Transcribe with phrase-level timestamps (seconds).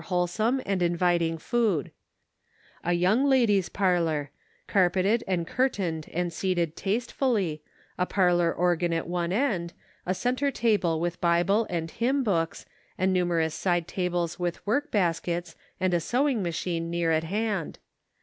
[0.01, 1.91] 485 wholesome and inviting food;
[2.83, 4.31] a young ladies' parlor,
[4.65, 7.61] carpeted and curtained and seated tastefully,
[7.99, 9.73] a parlor organ at one end,
[10.07, 12.65] a center table with Bible and hymn books,
[12.97, 17.77] and numer ous side tables with work baskets, and a sewing machine near at hand.